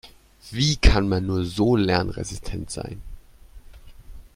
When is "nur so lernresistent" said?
1.27-2.71